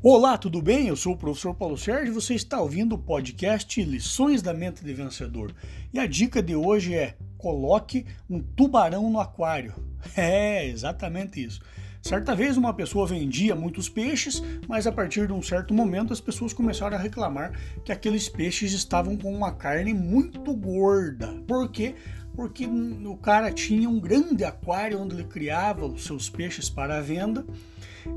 [0.00, 0.86] Olá, tudo bem?
[0.86, 4.84] Eu sou o professor Paulo Sérgio e você está ouvindo o podcast Lições da Mente
[4.84, 5.52] de Vencedor.
[5.92, 9.74] E a dica de hoje é: coloque um tubarão no aquário.
[10.16, 11.60] É, exatamente isso.
[12.00, 16.20] Certa vez uma pessoa vendia muitos peixes, mas a partir de um certo momento as
[16.20, 17.52] pessoas começaram a reclamar
[17.84, 21.26] que aqueles peixes estavam com uma carne muito gorda.
[21.46, 21.96] Por quê?
[22.38, 27.00] Porque o cara tinha um grande aquário onde ele criava os seus peixes para a
[27.00, 27.44] venda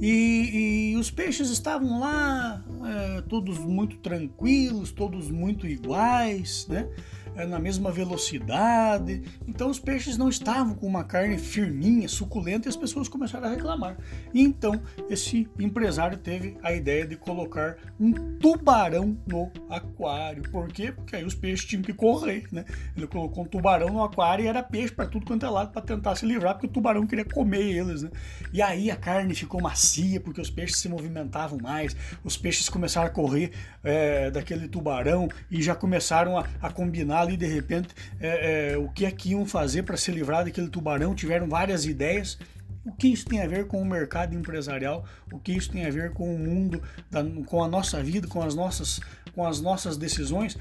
[0.00, 6.88] e, e os peixes estavam lá, é, todos muito tranquilos, todos muito iguais, né?
[7.36, 9.22] É, na mesma velocidade.
[9.46, 13.50] Então os peixes não estavam com uma carne firminha, suculenta, e as pessoas começaram a
[13.50, 13.98] reclamar.
[14.32, 20.44] E então esse empresário teve a ideia de colocar um tubarão no aquário.
[20.50, 20.90] Por quê?
[20.90, 22.64] Porque aí os peixes tinham que correr, né?
[22.96, 25.82] Ele colocou um tubarão no aquário e era peixe para tudo quanto é lado para
[25.82, 28.10] tentar se livrar, porque o tubarão queria comer eles, né?
[28.50, 33.08] E aí a carne ficou macia, porque os peixes se movimentavam mais, os peixes começaram
[33.08, 33.50] a correr
[33.84, 37.88] é, daquele tubarão e já começaram a, a combinar ali de repente
[38.20, 41.84] é, é, o que é que iam fazer para se livrar daquele tubarão, tiveram várias
[41.84, 42.38] ideias.
[42.84, 45.04] O que isso tem a ver com o mercado empresarial?
[45.32, 48.40] O que isso tem a ver com o mundo, da, com a nossa vida, com
[48.40, 49.00] as nossas,
[49.34, 50.56] com as nossas decisões?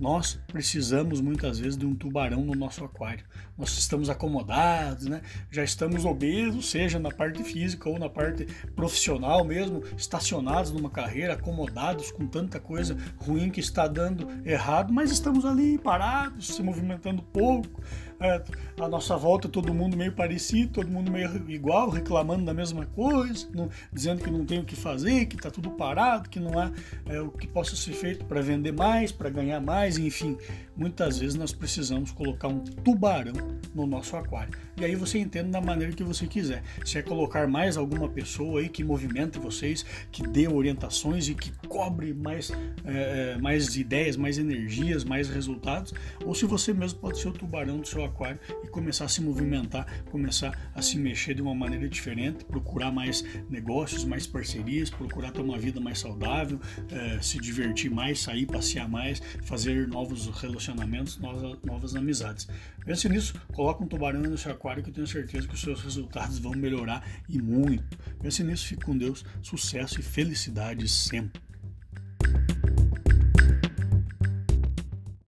[0.00, 3.22] Nós precisamos muitas vezes de um tubarão no nosso aquário.
[3.56, 5.20] Nós estamos acomodados, né?
[5.50, 11.34] já estamos obesos, seja na parte física ou na parte profissional mesmo, estacionados numa carreira,
[11.34, 17.22] acomodados com tanta coisa ruim que está dando errado, mas estamos ali parados, se movimentando
[17.22, 17.82] pouco.
[18.22, 18.42] É,
[18.78, 23.48] a nossa volta todo mundo meio parecido, todo mundo meio igual, reclamando da mesma coisa,
[23.54, 26.70] não, dizendo que não tem o que fazer, que está tudo parado, que não há
[27.06, 30.38] é, o que possa ser feito para vender mais, para ganhar mais mais, enfim,
[30.76, 33.32] muitas vezes nós precisamos colocar um tubarão
[33.74, 34.52] no nosso aquário.
[34.80, 36.62] E aí você entende da maneira que você quiser.
[36.84, 41.52] Se é colocar mais alguma pessoa aí que movimente vocês, que dê orientações e que
[41.68, 42.52] cobre mais,
[42.84, 45.92] é, mais ideias, mais energias, mais resultados,
[46.24, 49.20] ou se você mesmo pode ser o tubarão do seu aquário e começar a se
[49.20, 55.32] movimentar, começar a se mexer de uma maneira diferente, procurar mais negócios, mais parcerias, procurar
[55.32, 61.18] ter uma vida mais saudável, é, se divertir mais, sair, passear mais, fazer novos relacionamentos,
[61.18, 62.48] novas, novas amizades.
[62.84, 65.82] Pense nisso, coloque um tubarão no seu aquário que eu tenho certeza que os seus
[65.82, 67.98] resultados vão melhorar e muito.
[68.20, 71.49] Pense nisso, fique com Deus, sucesso e felicidade sempre.